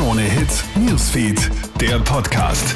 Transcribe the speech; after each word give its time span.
Krone 0.00 0.22
Hits, 0.22 0.64
Newsfeed, 0.76 1.50
der 1.78 1.98
Podcast. 1.98 2.74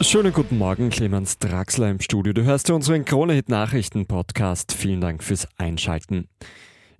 Schönen 0.00 0.32
guten 0.32 0.56
Morgen, 0.58 0.90
Clemens 0.90 1.38
Draxler 1.38 1.90
im 1.90 1.98
Studio. 1.98 2.32
Du 2.32 2.44
hörst 2.44 2.70
unseren 2.70 3.04
Krone 3.04 3.32
Hit 3.32 3.48
Nachrichten 3.48 4.06
Podcast. 4.06 4.72
Vielen 4.72 5.00
Dank 5.00 5.24
fürs 5.24 5.48
Einschalten. 5.58 6.28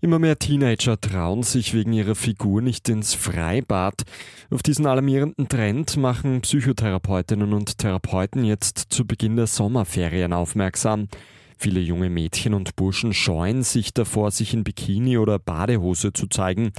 Immer 0.00 0.18
mehr 0.18 0.36
Teenager 0.36 1.00
trauen 1.00 1.44
sich 1.44 1.74
wegen 1.74 1.92
ihrer 1.92 2.16
Figur 2.16 2.60
nicht 2.60 2.88
ins 2.88 3.14
Freibad. 3.14 4.02
Auf 4.50 4.64
diesen 4.64 4.86
alarmierenden 4.86 5.48
Trend 5.48 5.96
machen 5.96 6.40
Psychotherapeutinnen 6.40 7.52
und 7.52 7.78
Therapeuten 7.78 8.42
jetzt 8.42 8.86
zu 8.88 9.06
Beginn 9.06 9.36
der 9.36 9.46
Sommerferien 9.46 10.32
aufmerksam. 10.32 11.06
Viele 11.56 11.78
junge 11.78 12.10
Mädchen 12.10 12.52
und 12.52 12.74
Burschen 12.74 13.14
scheuen 13.14 13.62
sich 13.62 13.94
davor, 13.94 14.32
sich 14.32 14.54
in 14.54 14.64
Bikini 14.64 15.18
oder 15.18 15.38
Badehose 15.38 16.12
zu 16.12 16.26
zeigen. 16.26 16.72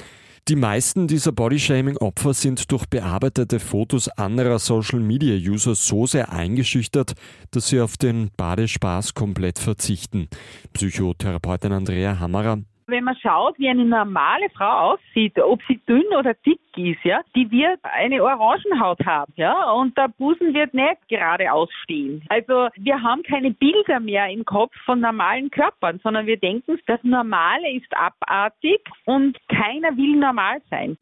Die 0.47 0.55
meisten 0.55 1.07
dieser 1.07 1.31
Bodyshaming-Opfer 1.31 2.33
sind 2.33 2.71
durch 2.71 2.85
bearbeitete 2.87 3.59
Fotos 3.59 4.09
anderer 4.09 4.57
Social-Media-User 4.57 5.75
so 5.75 6.07
sehr 6.07 6.31
eingeschüchtert, 6.31 7.13
dass 7.51 7.67
sie 7.67 7.81
auf 7.81 7.97
den 7.97 8.31
Badespaß 8.35 9.13
komplett 9.13 9.59
verzichten. 9.59 10.27
Psychotherapeutin 10.73 11.71
Andrea 11.71 12.19
Hammerer 12.19 12.59
wenn 12.89 13.03
man 13.03 13.15
schaut, 13.15 13.57
wie 13.59 13.69
eine 13.69 13.85
normale 13.85 14.49
Frau 14.49 14.93
aussieht, 14.93 15.37
ob 15.39 15.61
sie 15.67 15.79
dünn 15.87 16.05
oder 16.17 16.33
dick 16.45 16.59
ist, 16.75 17.03
ja, 17.03 17.21
die 17.35 17.49
wird 17.51 17.79
eine 17.83 18.23
Orangenhaut 18.23 19.05
haben, 19.05 19.33
ja, 19.35 19.71
und 19.71 19.97
der 19.97 20.07
Busen 20.09 20.53
wird 20.53 20.73
nicht 20.73 21.07
gerade 21.09 21.51
ausstehen. 21.51 22.23
Also 22.29 22.69
wir 22.75 23.01
haben 23.01 23.23
keine 23.23 23.51
Bilder 23.51 23.99
mehr 23.99 24.27
im 24.29 24.45
Kopf 24.45 24.73
von 24.85 24.99
normalen 24.99 25.49
Körpern, 25.51 25.99
sondern 26.03 26.25
wir 26.25 26.37
denken, 26.37 26.79
das 26.87 26.99
Normale 27.03 27.71
ist 27.73 27.91
abartig 27.95 28.81
und 29.05 29.37
keiner 29.47 29.95
will 29.97 30.15
normal 30.17 30.61
sein. 30.69 30.97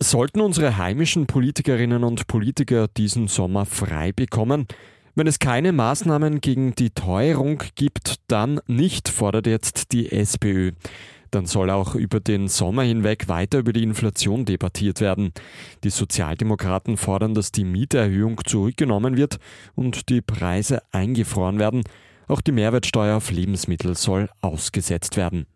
Sollten 0.00 0.40
unsere 0.40 0.78
heimischen 0.78 1.26
Politikerinnen 1.26 2.04
und 2.04 2.28
Politiker 2.28 2.86
diesen 2.86 3.26
Sommer 3.26 3.66
frei 3.66 4.12
bekommen? 4.12 4.68
Wenn 5.18 5.26
es 5.26 5.40
keine 5.40 5.72
Maßnahmen 5.72 6.40
gegen 6.40 6.76
die 6.76 6.90
Teuerung 6.90 7.64
gibt, 7.74 8.20
dann 8.28 8.60
nicht, 8.68 9.08
fordert 9.08 9.48
jetzt 9.48 9.90
die 9.90 10.12
SPÖ. 10.12 10.70
Dann 11.32 11.44
soll 11.44 11.70
auch 11.70 11.96
über 11.96 12.20
den 12.20 12.46
Sommer 12.46 12.84
hinweg 12.84 13.26
weiter 13.26 13.58
über 13.58 13.72
die 13.72 13.82
Inflation 13.82 14.44
debattiert 14.44 15.00
werden. 15.00 15.32
Die 15.82 15.90
Sozialdemokraten 15.90 16.96
fordern, 16.96 17.34
dass 17.34 17.50
die 17.50 17.64
Mieterhöhung 17.64 18.40
zurückgenommen 18.46 19.16
wird 19.16 19.40
und 19.74 20.08
die 20.08 20.20
Preise 20.20 20.82
eingefroren 20.92 21.58
werden. 21.58 21.82
Auch 22.28 22.40
die 22.40 22.52
Mehrwertsteuer 22.52 23.16
auf 23.16 23.32
Lebensmittel 23.32 23.96
soll 23.96 24.30
ausgesetzt 24.40 25.16
werden. 25.16 25.46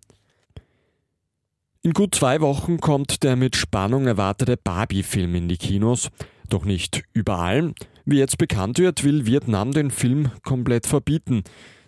In 1.83 1.93
gut 1.93 2.17
zwei 2.17 2.41
Wochen 2.41 2.81
kommt 2.81 3.23
der 3.23 3.37
mit 3.37 3.55
Spannung 3.55 4.09
erwartete 4.09 4.57
Barbie-Film 4.57 5.37
in 5.37 5.49
die 5.49 5.57
Kinos. 5.57 6.09
Doch 6.49 6.65
nicht 6.65 7.05
überall. 7.13 7.75
Wie 8.05 8.19
jetzt 8.19 8.36
bekannt 8.36 8.78
wird, 8.78 9.05
will 9.05 9.27
Vietnam 9.27 9.72
den 9.72 9.92
Film 9.92 10.33
komplett 10.42 10.86
verbieten. 10.86 11.45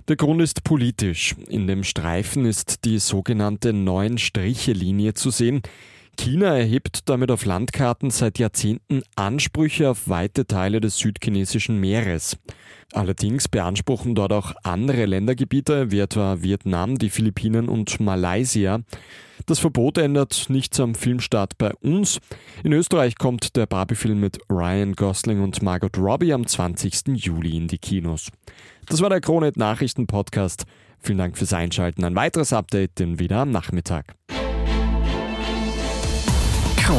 Der 0.07 0.15
Grund 0.15 0.41
ist 0.43 0.63
politisch. 0.63 1.35
In 1.49 1.67
dem 1.67 1.83
Streifen 1.83 2.45
ist 2.45 2.85
die 2.85 2.99
sogenannte 3.01 3.73
neuen 3.73 4.19
Striche-Linie 4.19 5.15
zu 5.15 5.31
sehen. 5.31 5.63
China 6.17 6.57
erhebt 6.57 7.09
damit 7.09 7.31
auf 7.31 7.45
Landkarten 7.45 8.11
seit 8.11 8.39
Jahrzehnten 8.39 9.03
Ansprüche 9.17 9.91
auf 9.91 10.09
weite 10.09 10.47
Teile 10.47 10.81
des 10.81 10.99
südchinesischen 10.99 11.79
Meeres. 11.79 12.37
Allerdings 12.93 13.49
beanspruchen 13.49 14.15
dort 14.15 14.33
auch 14.33 14.53
andere 14.63 15.07
Ländergebiete, 15.07 15.91
wie 15.91 16.01
etwa 16.01 16.43
Vietnam, 16.43 16.99
die 16.99 17.11
Philippinen 17.11 17.69
und 17.69 18.01
Malaysia. 18.01 18.81
Das 19.47 19.59
Verbot 19.59 19.99
ändert 19.99 20.47
nichts 20.49 20.81
am 20.81 20.95
Filmstart 20.95 21.59
bei 21.59 21.73
uns. 21.75 22.21
In 22.63 22.73
Österreich 22.73 23.17
kommt 23.17 23.57
der 23.57 23.67
Barbie-Film 23.67 24.21
mit 24.21 24.39
Ryan 24.51 24.95
Gosling 24.95 25.43
und 25.43 25.63
Margot 25.63 25.99
Robbie 25.99 26.33
am 26.33 26.47
20. 26.47 27.09
Juli 27.17 27.57
in 27.57 27.69
die 27.69 27.79
Kinos. 27.79 28.31
Das 28.87 29.01
war 29.01 29.11
der 29.11 29.21
Kronet 29.21 29.57
Nachrichten 29.57 30.07
Podcast. 30.07 30.65
Vielen 31.01 31.19
Dank 31.19 31.37
fürs 31.37 31.53
Einschalten. 31.53 32.05
Ein 32.05 32.15
weiteres 32.15 32.53
Update 32.53 32.93
dann 33.01 33.19
wieder 33.19 33.39
am 33.39 33.51
Nachmittag. 33.51 34.15